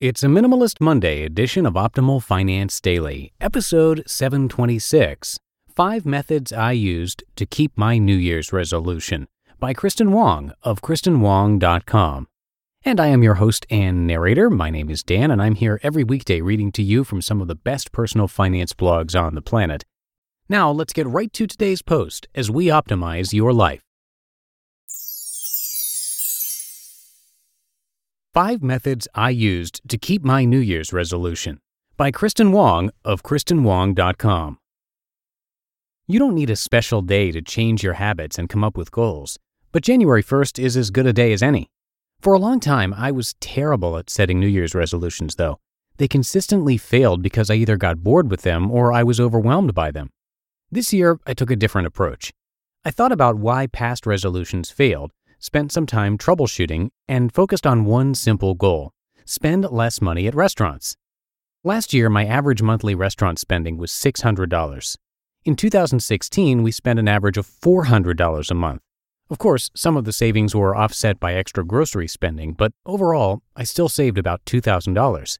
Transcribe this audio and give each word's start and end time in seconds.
It's 0.00 0.22
a 0.22 0.28
Minimalist 0.28 0.80
Monday 0.80 1.24
edition 1.24 1.66
of 1.66 1.74
Optimal 1.74 2.22
Finance 2.22 2.80
Daily, 2.80 3.32
episode 3.40 4.04
726 4.06 5.40
Five 5.74 6.06
Methods 6.06 6.52
I 6.52 6.70
Used 6.70 7.24
to 7.34 7.44
Keep 7.44 7.76
My 7.76 7.98
New 7.98 8.14
Year's 8.14 8.52
Resolution 8.52 9.26
by 9.58 9.74
Kristin 9.74 10.10
Wong 10.10 10.52
of 10.62 10.82
KristinWong.com. 10.82 12.28
And 12.84 13.00
I 13.00 13.08
am 13.08 13.24
your 13.24 13.34
host 13.34 13.66
and 13.70 14.06
narrator. 14.06 14.48
My 14.48 14.70
name 14.70 14.88
is 14.88 15.02
Dan, 15.02 15.32
and 15.32 15.42
I'm 15.42 15.56
here 15.56 15.80
every 15.82 16.04
weekday 16.04 16.42
reading 16.42 16.70
to 16.72 16.82
you 16.84 17.02
from 17.02 17.20
some 17.20 17.40
of 17.40 17.48
the 17.48 17.56
best 17.56 17.90
personal 17.90 18.28
finance 18.28 18.74
blogs 18.74 19.20
on 19.20 19.34
the 19.34 19.42
planet. 19.42 19.84
Now, 20.48 20.70
let's 20.70 20.92
get 20.92 21.08
right 21.08 21.32
to 21.32 21.48
today's 21.48 21.82
post 21.82 22.28
as 22.36 22.52
we 22.52 22.66
optimize 22.66 23.32
your 23.32 23.52
life. 23.52 23.82
Five 28.38 28.62
Methods 28.62 29.08
I 29.16 29.30
Used 29.30 29.80
to 29.88 29.98
Keep 29.98 30.22
My 30.22 30.44
New 30.44 30.60
Year's 30.60 30.92
Resolution 30.92 31.58
by 31.96 32.12
Kristin 32.12 32.52
Wong 32.52 32.92
of 33.04 33.24
KristinWong.com. 33.24 34.58
You 36.06 36.18
don't 36.20 36.36
need 36.36 36.48
a 36.48 36.54
special 36.54 37.02
day 37.02 37.32
to 37.32 37.42
change 37.42 37.82
your 37.82 37.94
habits 37.94 38.38
and 38.38 38.48
come 38.48 38.62
up 38.62 38.76
with 38.76 38.92
goals, 38.92 39.40
but 39.72 39.82
January 39.82 40.22
1st 40.22 40.62
is 40.62 40.76
as 40.76 40.92
good 40.92 41.04
a 41.04 41.12
day 41.12 41.32
as 41.32 41.42
any. 41.42 41.68
For 42.20 42.32
a 42.32 42.38
long 42.38 42.60
time, 42.60 42.94
I 42.94 43.10
was 43.10 43.34
terrible 43.40 43.96
at 43.96 44.08
setting 44.08 44.38
New 44.38 44.46
Year's 44.46 44.72
resolutions, 44.72 45.34
though. 45.34 45.58
They 45.96 46.06
consistently 46.06 46.76
failed 46.76 47.22
because 47.22 47.50
I 47.50 47.54
either 47.54 47.76
got 47.76 48.04
bored 48.04 48.30
with 48.30 48.42
them 48.42 48.70
or 48.70 48.92
I 48.92 49.02
was 49.02 49.18
overwhelmed 49.18 49.74
by 49.74 49.90
them. 49.90 50.10
This 50.70 50.92
year, 50.92 51.18
I 51.26 51.34
took 51.34 51.50
a 51.50 51.56
different 51.56 51.88
approach. 51.88 52.32
I 52.84 52.92
thought 52.92 53.10
about 53.10 53.34
why 53.34 53.66
past 53.66 54.06
resolutions 54.06 54.70
failed 54.70 55.10
spent 55.38 55.72
some 55.72 55.86
time 55.86 56.18
troubleshooting, 56.18 56.90
and 57.08 57.32
focused 57.32 57.66
on 57.66 57.84
one 57.84 58.14
simple 58.14 58.54
goal 58.54 58.92
spend 59.24 59.70
less 59.70 60.00
money 60.00 60.26
at 60.26 60.34
restaurants. 60.34 60.96
Last 61.62 61.92
year, 61.92 62.08
my 62.08 62.24
average 62.24 62.62
monthly 62.62 62.94
restaurant 62.94 63.38
spending 63.38 63.76
was 63.76 63.90
$600. 63.90 64.96
In 65.44 65.54
2016, 65.54 66.62
we 66.62 66.70
spent 66.70 66.98
an 66.98 67.08
average 67.08 67.36
of 67.36 67.46
$400 67.46 68.50
a 68.50 68.54
month. 68.54 68.80
Of 69.30 69.36
course, 69.36 69.70
some 69.74 69.96
of 69.96 70.04
the 70.04 70.12
savings 70.12 70.54
were 70.54 70.74
offset 70.74 71.20
by 71.20 71.34
extra 71.34 71.62
grocery 71.64 72.08
spending, 72.08 72.54
but 72.54 72.72
overall, 72.86 73.42
I 73.54 73.64
still 73.64 73.90
saved 73.90 74.16
about 74.16 74.44
$2,000. 74.46 75.38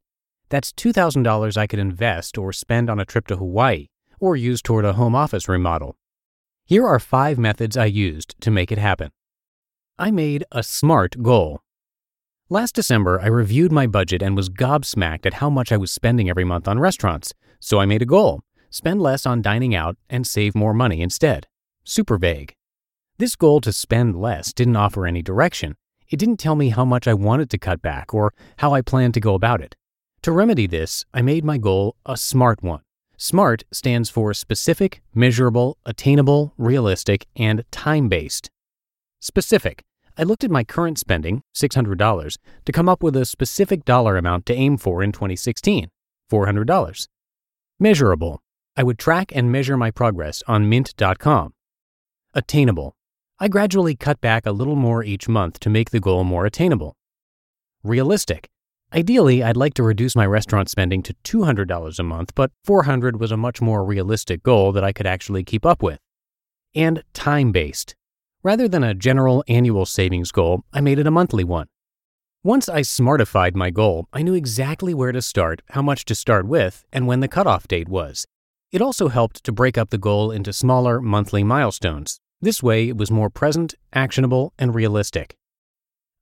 That's 0.50 0.72
$2,000 0.72 1.56
I 1.56 1.66
could 1.66 1.78
invest 1.78 2.36
or 2.36 2.52
spend 2.52 2.90
on 2.90 3.00
a 3.00 3.06
trip 3.06 3.26
to 3.28 3.36
Hawaii, 3.36 3.86
or 4.20 4.36
use 4.36 4.60
toward 4.60 4.84
a 4.84 4.94
home 4.94 5.14
office 5.14 5.48
remodel. 5.48 5.96
Here 6.66 6.86
are 6.86 6.98
five 6.98 7.38
methods 7.38 7.76
I 7.78 7.86
used 7.86 8.38
to 8.42 8.50
make 8.50 8.70
it 8.70 8.78
happen. 8.78 9.10
I 10.00 10.12
made 10.12 10.44
a 10.52 10.62
SMART 10.62 11.24
goal. 11.24 11.60
Last 12.48 12.76
December, 12.76 13.20
I 13.20 13.26
reviewed 13.26 13.72
my 13.72 13.88
budget 13.88 14.22
and 14.22 14.36
was 14.36 14.48
gobsmacked 14.48 15.26
at 15.26 15.34
how 15.34 15.50
much 15.50 15.72
I 15.72 15.76
was 15.76 15.90
spending 15.90 16.30
every 16.30 16.44
month 16.44 16.68
on 16.68 16.78
restaurants, 16.78 17.34
so 17.58 17.80
I 17.80 17.86
made 17.86 18.02
a 18.02 18.06
goal 18.06 18.42
spend 18.70 19.02
less 19.02 19.26
on 19.26 19.42
dining 19.42 19.74
out 19.74 19.96
and 20.08 20.24
save 20.24 20.54
more 20.54 20.72
money 20.72 21.00
instead. 21.00 21.48
Super 21.82 22.16
vague. 22.16 22.54
This 23.18 23.34
goal 23.34 23.60
to 23.62 23.72
spend 23.72 24.14
less 24.14 24.52
didn't 24.52 24.76
offer 24.76 25.04
any 25.04 25.20
direction. 25.20 25.74
It 26.08 26.18
didn't 26.18 26.36
tell 26.36 26.54
me 26.54 26.68
how 26.68 26.84
much 26.84 27.08
I 27.08 27.14
wanted 27.14 27.50
to 27.50 27.58
cut 27.58 27.82
back 27.82 28.14
or 28.14 28.32
how 28.58 28.74
I 28.74 28.82
planned 28.82 29.14
to 29.14 29.20
go 29.20 29.34
about 29.34 29.60
it. 29.60 29.74
To 30.22 30.30
remedy 30.30 30.68
this, 30.68 31.04
I 31.12 31.22
made 31.22 31.44
my 31.44 31.58
goal 31.58 31.96
a 32.06 32.16
SMART 32.16 32.62
one. 32.62 32.82
SMART 33.16 33.64
stands 33.72 34.10
for 34.10 34.32
specific, 34.32 35.02
measurable, 35.12 35.76
attainable, 35.84 36.54
realistic, 36.56 37.26
and 37.34 37.64
time 37.72 38.08
based. 38.08 38.48
Specific 39.20 39.82
I 40.20 40.24
looked 40.24 40.42
at 40.42 40.50
my 40.50 40.64
current 40.64 40.98
spending, 40.98 41.42
$600, 41.54 42.38
to 42.64 42.72
come 42.72 42.88
up 42.88 43.04
with 43.04 43.14
a 43.14 43.24
specific 43.24 43.84
dollar 43.84 44.16
amount 44.16 44.46
to 44.46 44.54
aim 44.54 44.76
for 44.76 45.00
in 45.00 45.12
2016, 45.12 45.90
$400. 46.30 47.08
Measurable. 47.78 48.42
I 48.76 48.82
would 48.82 48.98
track 48.98 49.30
and 49.32 49.52
measure 49.52 49.76
my 49.76 49.92
progress 49.92 50.42
on 50.48 50.68
mint.com. 50.68 51.54
Attainable. 52.34 52.96
I 53.38 53.46
gradually 53.46 53.94
cut 53.94 54.20
back 54.20 54.44
a 54.44 54.50
little 54.50 54.74
more 54.74 55.04
each 55.04 55.28
month 55.28 55.60
to 55.60 55.70
make 55.70 55.92
the 55.92 56.00
goal 56.00 56.24
more 56.24 56.46
attainable. 56.46 56.96
Realistic. 57.84 58.48
Ideally, 58.92 59.44
I'd 59.44 59.56
like 59.56 59.74
to 59.74 59.84
reduce 59.84 60.16
my 60.16 60.26
restaurant 60.26 60.68
spending 60.68 61.02
to 61.04 61.14
$200 61.22 61.98
a 61.98 62.02
month, 62.02 62.34
but 62.34 62.50
400 62.64 63.20
was 63.20 63.30
a 63.30 63.36
much 63.36 63.60
more 63.60 63.84
realistic 63.84 64.42
goal 64.42 64.72
that 64.72 64.82
I 64.82 64.92
could 64.92 65.06
actually 65.06 65.44
keep 65.44 65.64
up 65.64 65.80
with. 65.80 66.00
And 66.74 67.04
time 67.12 67.52
based. 67.52 67.94
Rather 68.48 68.66
than 68.66 68.82
a 68.82 68.94
general 68.94 69.44
annual 69.46 69.84
savings 69.84 70.32
goal, 70.32 70.64
I 70.72 70.80
made 70.80 70.98
it 70.98 71.06
a 71.06 71.10
monthly 71.10 71.44
one. 71.44 71.66
Once 72.42 72.66
I 72.66 72.80
smartified 72.80 73.54
my 73.54 73.68
goal, 73.68 74.08
I 74.10 74.22
knew 74.22 74.32
exactly 74.32 74.94
where 74.94 75.12
to 75.12 75.20
start, 75.20 75.60
how 75.72 75.82
much 75.82 76.06
to 76.06 76.14
start 76.14 76.46
with, 76.46 76.86
and 76.90 77.06
when 77.06 77.20
the 77.20 77.28
cutoff 77.28 77.68
date 77.68 77.90
was. 77.90 78.26
It 78.72 78.80
also 78.80 79.08
helped 79.08 79.44
to 79.44 79.52
break 79.52 79.76
up 79.76 79.90
the 79.90 79.98
goal 79.98 80.30
into 80.30 80.54
smaller 80.54 80.98
monthly 81.02 81.44
milestones. 81.44 82.20
This 82.40 82.62
way, 82.62 82.88
it 82.88 82.96
was 82.96 83.10
more 83.10 83.28
present, 83.28 83.74
actionable, 83.92 84.54
and 84.58 84.74
realistic. 84.74 85.36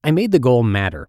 I 0.03 0.11
made 0.11 0.33
the 0.33 0.41
goal 0.41 0.65
matter. 0.65 1.09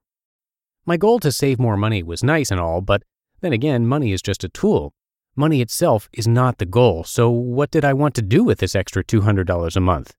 My 0.85 0.97
goal 0.97 1.17
to 1.21 1.31
save 1.31 1.57
more 1.57 1.77
money 1.77 2.03
was 2.03 2.23
nice 2.23 2.51
and 2.51 2.59
all, 2.59 2.81
but 2.81 3.01
then 3.41 3.53
again, 3.53 3.87
money 3.87 4.13
is 4.13 4.21
just 4.21 4.43
a 4.43 4.49
tool. 4.49 4.93
Money 5.35 5.61
itself 5.61 6.09
is 6.13 6.27
not 6.27 6.59
the 6.59 6.67
goal, 6.67 7.03
so 7.03 7.27
what 7.27 7.71
did 7.71 7.83
I 7.83 7.93
want 7.93 8.13
to 8.13 8.21
do 8.21 8.43
with 8.43 8.59
this 8.59 8.75
extra 8.75 9.03
$200 9.03 9.75
a 9.75 9.79
month? 9.79 10.13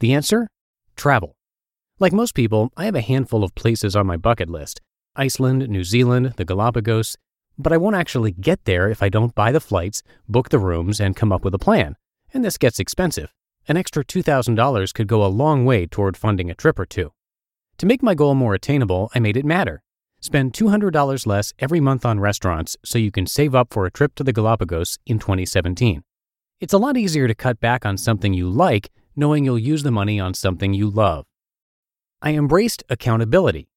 The 0.00 0.14
answer? 0.14 0.46
Travel. 0.94 1.34
Like 1.98 2.12
most 2.12 2.34
people, 2.34 2.70
I 2.76 2.84
have 2.84 2.94
a 2.94 3.00
handful 3.00 3.42
of 3.42 3.56
places 3.56 3.96
on 3.96 4.06
my 4.06 4.16
bucket 4.16 4.48
list 4.48 4.80
Iceland, 5.16 5.68
New 5.68 5.82
Zealand, 5.82 6.34
the 6.36 6.44
Galapagos, 6.44 7.16
but 7.58 7.72
I 7.72 7.76
won't 7.76 7.96
actually 7.96 8.30
get 8.30 8.64
there 8.64 8.88
if 8.88 9.02
I 9.02 9.08
don't 9.08 9.34
buy 9.34 9.50
the 9.50 9.60
flights, 9.60 10.04
book 10.28 10.50
the 10.50 10.60
rooms, 10.60 11.00
and 11.00 11.16
come 11.16 11.32
up 11.32 11.44
with 11.44 11.54
a 11.54 11.58
plan. 11.58 11.96
And 12.32 12.44
this 12.44 12.58
gets 12.58 12.78
expensive. 12.78 13.34
An 13.66 13.76
extra 13.76 14.04
$2,000 14.04 14.94
could 14.94 15.08
go 15.08 15.24
a 15.24 15.26
long 15.26 15.64
way 15.64 15.86
toward 15.86 16.16
funding 16.16 16.48
a 16.48 16.54
trip 16.54 16.78
or 16.78 16.86
two. 16.86 17.12
To 17.78 17.86
make 17.86 18.02
my 18.02 18.14
goal 18.14 18.36
more 18.36 18.54
attainable, 18.54 19.10
I 19.16 19.18
made 19.18 19.36
it 19.36 19.44
matter. 19.44 19.82
Spend 20.20 20.52
$200 20.52 21.26
less 21.26 21.52
every 21.58 21.80
month 21.80 22.06
on 22.06 22.20
restaurants 22.20 22.76
so 22.84 22.98
you 22.98 23.10
can 23.10 23.26
save 23.26 23.56
up 23.56 23.72
for 23.72 23.86
a 23.86 23.90
trip 23.90 24.14
to 24.14 24.24
the 24.24 24.32
Galapagos 24.32 24.98
in 25.06 25.18
2017. 25.18 26.04
It's 26.60 26.72
a 26.72 26.78
lot 26.78 26.96
easier 26.96 27.26
to 27.26 27.34
cut 27.34 27.58
back 27.58 27.84
on 27.84 27.96
something 27.96 28.34
you 28.34 28.48
like 28.48 28.90
knowing 29.18 29.44
you'll 29.44 29.58
use 29.58 29.82
the 29.82 29.90
money 29.90 30.20
on 30.20 30.32
something 30.32 30.72
you 30.72 30.88
love. 30.88 31.26
I 32.22 32.34
embraced 32.34 32.84
accountability. 32.88 33.68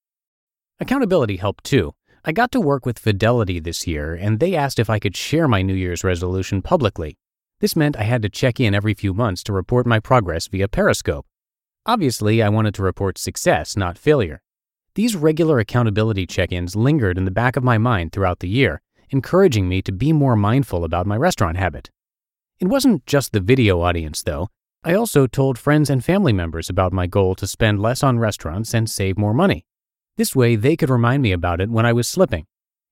Accountability 0.80 1.38
helped 1.38 1.64
too. 1.64 1.96
I 2.24 2.32
got 2.32 2.52
to 2.52 2.62
work 2.62 2.86
with 2.86 3.00
Fidelity 3.00 3.60
this 3.60 3.88
year, 3.88 4.14
and 4.14 4.40
they 4.40 4.56
asked 4.56 4.78
if 4.78 4.88
I 4.88 5.00
could 5.00 5.16
share 5.16 5.48
my 5.48 5.64
New 5.64 5.74
Year's 5.74 6.04
resolution 6.04 6.62
publicly. 6.62 7.18
This 7.60 7.76
meant 7.76 7.98
I 7.98 8.04
had 8.04 8.22
to 8.22 8.30
check 8.30 8.60
in 8.60 8.76
every 8.76 8.94
few 8.94 9.16
months 9.16 9.42
to 9.46 9.54
report 9.54 9.88
my 9.88 10.00
progress 10.00 10.46
via 10.48 10.68
Periscope. 10.68 11.26
Obviously, 11.88 12.44
I 12.44 12.50
wanted 12.50 12.76
to 12.76 12.84
report 12.84 13.18
success, 13.18 13.76
not 13.76 13.98
failure. 13.98 14.44
These 14.94 15.16
regular 15.16 15.58
accountability 15.58 16.28
check 16.28 16.52
ins 16.52 16.76
lingered 16.76 17.18
in 17.18 17.26
the 17.26 17.32
back 17.32 17.56
of 17.58 17.64
my 17.64 17.80
mind 17.80 18.12
throughout 18.12 18.42
the 18.42 18.50
year, 18.50 18.84
encouraging 19.10 19.68
me 19.68 19.82
to 19.82 19.92
be 19.92 20.14
more 20.14 20.36
mindful 20.36 20.84
about 20.84 21.08
my 21.08 21.18
restaurant 21.18 21.58
habit. 21.58 21.90
It 22.60 22.68
wasn't 22.68 23.08
just 23.08 23.32
the 23.34 23.40
video 23.40 23.82
audience, 23.82 24.22
though. 24.22 24.50
I 24.84 24.96
also 24.96 25.28
told 25.28 25.60
friends 25.60 25.92
and 25.92 26.04
family 26.04 26.34
members 26.34 26.68
about 26.68 26.92
my 26.92 27.06
goal 27.06 27.36
to 27.36 27.46
spend 27.46 27.80
less 27.80 28.02
on 28.02 28.18
restaurants 28.18 28.74
and 28.74 28.90
save 28.90 29.16
more 29.16 29.34
money. 29.34 29.64
This 30.18 30.36
way, 30.36 30.56
they 30.56 30.76
could 30.76 30.90
remind 30.90 31.22
me 31.22 31.32
about 31.32 31.62
it 31.62 31.70
when 31.70 31.86
I 31.86 31.94
was 31.94 32.08
slipping. 32.08 32.48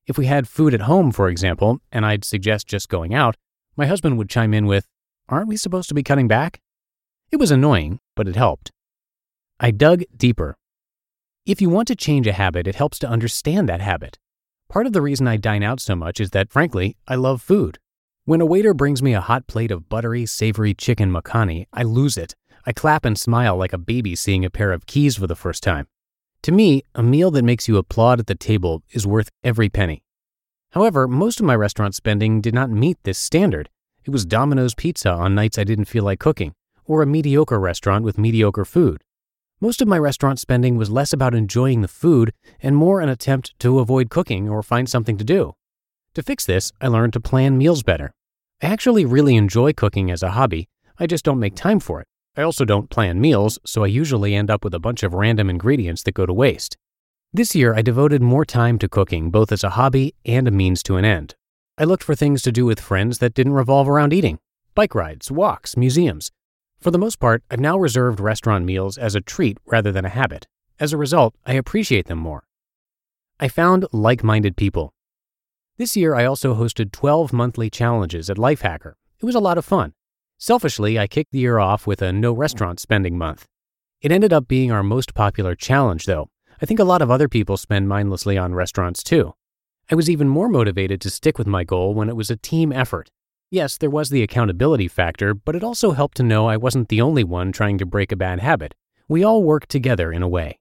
If 0.06 0.16
we 0.16 0.28
had 0.28 0.48
food 0.48 0.76
at 0.76 0.82
home, 0.82 1.12
for 1.12 1.30
example, 1.30 1.80
and 1.92 2.06
I'd 2.06 2.24
suggest 2.24 2.68
just 2.68 2.90
going 2.90 3.16
out, 3.16 3.38
my 3.76 3.88
husband 3.88 4.20
would 4.20 4.30
chime 4.30 4.54
in 4.54 4.68
with, 4.68 4.88
Aren't 5.30 5.48
we 5.48 5.58
supposed 5.58 5.90
to 5.90 5.96
be 5.96 6.04
cutting 6.04 6.28
back? 6.28 6.62
It 7.32 7.38
was 7.38 7.50
annoying, 7.50 8.00
but 8.16 8.28
it 8.28 8.36
helped. 8.36 8.72
I 9.60 9.72
dug 9.72 10.04
deeper. 10.16 10.58
If 11.48 11.60
you 11.60 11.70
want 11.70 11.88
to 11.88 11.96
change 11.96 12.28
a 12.28 12.34
habit, 12.34 12.68
it 12.68 12.76
helps 12.76 13.00
to 13.00 13.10
understand 13.10 13.68
that 13.68 13.82
habit. 13.82 14.20
Part 14.70 14.86
of 14.86 14.94
the 14.94 15.02
reason 15.02 15.28
I 15.28 15.38
dine 15.38 15.64
out 15.64 15.80
so 15.80 15.96
much 15.96 16.20
is 16.20 16.30
that, 16.32 16.52
frankly, 16.52 16.98
I 17.08 17.16
love 17.16 17.42
food. 17.42 17.80
When 18.26 18.42
a 18.42 18.46
waiter 18.46 18.74
brings 18.74 19.02
me 19.02 19.14
a 19.14 19.22
hot 19.22 19.48
plate 19.48 19.72
of 19.72 19.90
buttery, 19.90 20.26
savory 20.26 20.74
chicken 20.74 21.12
makhani, 21.12 21.66
I 21.74 21.84
lose 21.84 22.18
it. 22.18 22.36
I 22.66 22.74
clap 22.74 23.06
and 23.06 23.18
smile 23.18 23.58
like 23.58 23.74
a 23.74 23.78
baby 23.78 24.16
seeing 24.16 24.46
a 24.46 24.50
pair 24.50 24.72
of 24.72 24.86
keys 24.86 25.18
for 25.18 25.26
the 25.26 25.36
first 25.36 25.64
time. 25.64 25.88
To 26.44 26.52
me, 26.52 26.84
a 26.94 27.02
meal 27.02 27.32
that 27.32 27.44
makes 27.44 27.68
you 27.68 27.78
applaud 27.78 28.20
at 28.20 28.28
the 28.28 28.36
table 28.36 28.84
is 28.92 29.08
worth 29.08 29.30
every 29.44 29.68
penny. 29.68 30.04
However, 30.72 31.08
most 31.08 31.40
of 31.40 31.46
my 31.46 31.56
restaurant 31.56 31.96
spending 31.96 32.42
did 32.42 32.54
not 32.54 32.70
meet 32.70 32.98
this 33.04 33.18
standard. 33.18 33.70
It 34.06 34.12
was 34.12 34.26
Domino's 34.26 34.76
Pizza 34.76 35.10
on 35.10 35.34
nights 35.34 35.58
I 35.58 35.64
didn't 35.64 35.86
feel 35.86 36.04
like 36.04 36.20
cooking, 36.20 36.54
or 36.86 37.02
a 37.02 37.08
mediocre 37.08 37.60
restaurant 37.60 38.06
with 38.06 38.18
mediocre 38.18 38.66
food. 38.66 39.02
Most 39.60 39.82
of 39.82 39.88
my 39.88 39.98
restaurant 39.98 40.40
spending 40.40 40.78
was 40.78 40.90
less 40.90 41.12
about 41.12 41.34
enjoying 41.34 41.82
the 41.82 41.88
food 41.88 42.32
and 42.62 42.76
more 42.76 43.02
an 43.02 43.10
attempt 43.10 43.58
to 43.60 43.80
avoid 43.80 44.10
cooking 44.10 44.48
or 44.48 44.64
find 44.64 44.88
something 44.88 45.18
to 45.18 45.24
do. 45.24 45.56
To 46.20 46.24
fix 46.24 46.46
this, 46.46 46.74
I 46.82 46.90
learned 46.90 47.14
to 47.14 47.22
plan 47.22 47.58
meals 47.58 47.82
better. 47.82 48.12
I 48.62 48.66
actually 48.66 49.06
really 49.06 49.38
enjoy 49.38 49.72
cooking 49.72 50.12
as 50.12 50.22
a 50.22 50.32
hobby, 50.32 50.68
I 51.00 51.08
just 51.08 51.24
don't 51.24 51.40
make 51.40 51.56
time 51.56 51.80
for 51.80 52.02
it. 52.02 52.08
I 52.36 52.42
also 52.42 52.66
don't 52.66 52.90
plan 52.90 53.22
meals, 53.22 53.58
so 53.66 53.86
I 53.86 53.88
usually 53.88 54.36
end 54.36 54.52
up 54.52 54.66
with 54.66 54.74
a 54.74 54.82
bunch 54.82 55.02
of 55.02 55.14
random 55.14 55.50
ingredients 55.50 56.04
that 56.04 56.16
go 56.16 56.26
to 56.26 56.34
waste. 56.34 56.76
This 57.32 57.56
year, 57.56 57.74
I 57.74 57.82
devoted 57.82 58.22
more 58.22 58.44
time 58.44 58.78
to 58.80 58.90
cooking, 58.90 59.32
both 59.32 59.54
as 59.54 59.64
a 59.64 59.70
hobby 59.70 60.14
and 60.26 60.46
a 60.46 60.52
means 60.52 60.84
to 60.84 60.98
an 60.98 61.06
end. 61.06 61.36
I 61.78 61.86
looked 61.86 62.04
for 62.04 62.16
things 62.16 62.42
to 62.42 62.52
do 62.52 62.66
with 62.66 62.82
friends 62.82 63.20
that 63.20 63.34
didn't 63.34 63.54
revolve 63.54 63.88
around 63.88 64.12
eating 64.12 64.40
bike 64.76 64.94
rides, 64.94 65.32
walks, 65.32 65.78
museums. 65.78 66.32
For 66.82 66.92
the 66.92 66.98
most 66.98 67.22
part, 67.22 67.44
I've 67.50 67.62
now 67.62 67.78
reserved 67.78 68.20
restaurant 68.20 68.66
meals 68.66 68.98
as 68.98 69.16
a 69.16 69.22
treat 69.22 69.58
rather 69.66 69.94
than 69.94 70.04
a 70.04 70.10
habit. 70.10 70.48
As 70.82 70.92
a 70.92 70.98
result, 70.98 71.34
I 71.46 71.54
appreciate 71.54 72.08
them 72.08 72.20
more. 72.20 72.44
I 73.40 73.48
found 73.48 73.86
like 73.94 74.22
minded 74.22 74.58
people. 74.58 74.92
This 75.80 75.96
year, 75.96 76.14
I 76.14 76.26
also 76.26 76.56
hosted 76.56 76.92
12 76.92 77.32
monthly 77.32 77.70
challenges 77.70 78.30
at 78.30 78.36
Lifehacker. 78.36 78.96
It 79.18 79.26
was 79.26 79.34
a 79.34 79.40
lot 79.40 79.58
of 79.58 79.64
fun. 79.64 79.94
Selfishly, 80.38 81.00
I 81.00 81.08
kicked 81.08 81.32
the 81.32 81.40
year 81.40 81.58
off 81.58 81.88
with 81.88 82.02
a 82.02 82.12
no 82.12 82.34
restaurant 82.34 82.82
spending 82.82 83.18
month. 83.18 83.46
It 84.02 84.12
ended 84.12 84.34
up 84.34 84.46
being 84.46 84.74
our 84.74 84.84
most 84.84 85.14
popular 85.14 85.56
challenge, 85.56 86.06
though. 86.06 86.28
I 86.62 86.66
think 86.66 86.82
a 86.82 86.84
lot 86.84 87.02
of 87.02 87.10
other 87.10 87.30
people 87.30 87.56
spend 87.56 87.88
mindlessly 87.88 88.38
on 88.38 88.54
restaurants 88.54 89.02
too. 89.02 89.36
I 89.90 89.96
was 89.96 90.10
even 90.10 90.28
more 90.28 90.50
motivated 90.50 91.00
to 91.00 91.10
stick 91.10 91.38
with 91.38 91.48
my 91.48 91.64
goal 91.64 91.94
when 91.94 92.10
it 92.10 92.18
was 92.18 92.30
a 92.30 92.36
team 92.36 92.74
effort. 92.74 93.10
Yes, 93.50 93.78
there 93.78 93.90
was 93.90 94.10
the 94.10 94.22
accountability 94.22 94.90
factor, 94.90 95.34
but 95.34 95.56
it 95.56 95.64
also 95.64 95.92
helped 95.92 96.18
to 96.18 96.24
know 96.24 96.50
I 96.50 96.58
wasn't 96.58 96.90
the 96.90 97.00
only 97.00 97.24
one 97.24 97.54
trying 97.54 97.78
to 97.78 97.86
break 97.86 98.12
a 98.12 98.18
bad 98.18 98.42
habit. 98.42 98.76
We 99.08 99.24
all 99.24 99.46
work 99.46 99.66
together 99.68 100.12
in 100.12 100.24
a 100.24 100.28
way. 100.28 100.60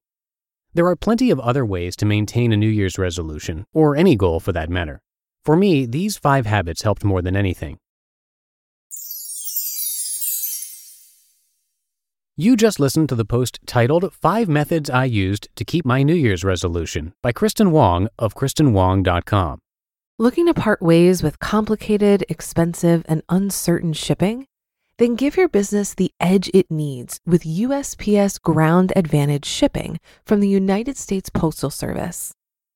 There 0.74 0.86
are 0.86 0.94
plenty 0.94 1.32
of 1.32 1.40
other 1.40 1.66
ways 1.66 1.96
to 1.96 2.06
maintain 2.06 2.52
a 2.52 2.56
New 2.56 2.68
Year's 2.68 2.98
resolution, 2.98 3.66
or 3.72 3.96
any 3.96 4.14
goal 4.14 4.38
for 4.38 4.52
that 4.52 4.70
matter. 4.70 5.02
For 5.48 5.56
me, 5.56 5.86
these 5.86 6.18
five 6.18 6.44
habits 6.44 6.82
helped 6.82 7.04
more 7.04 7.22
than 7.22 7.34
anything. 7.34 7.78
You 12.36 12.54
just 12.54 12.78
listened 12.78 13.08
to 13.08 13.14
the 13.14 13.24
post 13.24 13.58
titled 13.64 14.12
Five 14.12 14.50
Methods 14.50 14.90
I 14.90 15.06
Used 15.06 15.48
to 15.56 15.64
Keep 15.64 15.86
My 15.86 16.02
New 16.02 16.14
Year's 16.14 16.44
Resolution 16.44 17.14
by 17.22 17.32
Kristin 17.32 17.70
Wong 17.70 18.08
of 18.18 18.34
KristinWong.com. 18.34 19.60
Looking 20.18 20.44
to 20.48 20.52
part 20.52 20.82
ways 20.82 21.22
with 21.22 21.38
complicated, 21.38 22.26
expensive, 22.28 23.02
and 23.08 23.22
uncertain 23.30 23.94
shipping? 23.94 24.44
Then 24.98 25.16
give 25.16 25.38
your 25.38 25.48
business 25.48 25.94
the 25.94 26.10
edge 26.20 26.50
it 26.52 26.70
needs 26.70 27.20
with 27.24 27.44
USPS 27.44 28.38
Ground 28.42 28.92
Advantage 28.94 29.46
shipping 29.46 29.98
from 30.26 30.40
the 30.40 30.48
United 30.50 30.98
States 30.98 31.30
Postal 31.30 31.70
Service. 31.70 32.34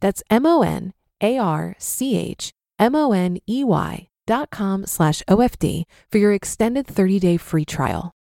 That's 0.00 0.22
M 0.30 0.46
O 0.46 0.62
N 0.62 0.92
A 1.20 1.38
R 1.38 1.76
C 1.78 2.16
H 2.16 2.52
M 2.78 2.94
O 2.94 3.12
N 3.12 3.38
E 3.48 3.64
Y 3.64 4.08
dot 4.26 4.50
com 4.50 4.86
slash 4.86 5.22
OFD 5.28 5.84
for 6.10 6.18
your 6.18 6.32
extended 6.32 6.86
30 6.86 7.18
day 7.18 7.36
free 7.36 7.64
trial. 7.64 8.12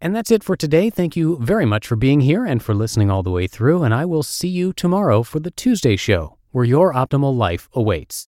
And 0.00 0.16
that's 0.16 0.32
it 0.32 0.42
for 0.42 0.56
today. 0.56 0.90
Thank 0.90 1.14
you 1.14 1.38
very 1.40 1.64
much 1.64 1.86
for 1.86 1.94
being 1.94 2.22
here 2.22 2.44
and 2.44 2.60
for 2.60 2.74
listening 2.74 3.08
all 3.08 3.22
the 3.22 3.30
way 3.30 3.46
through. 3.46 3.84
And 3.84 3.94
I 3.94 4.04
will 4.04 4.24
see 4.24 4.48
you 4.48 4.72
tomorrow 4.72 5.22
for 5.22 5.38
the 5.38 5.52
Tuesday 5.52 5.94
show, 5.94 6.38
where 6.50 6.64
your 6.64 6.92
optimal 6.92 7.36
life 7.36 7.68
awaits. 7.72 8.26